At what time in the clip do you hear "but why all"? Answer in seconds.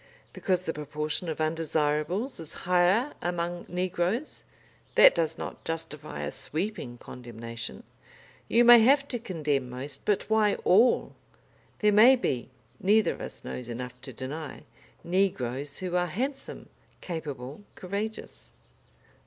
10.03-11.13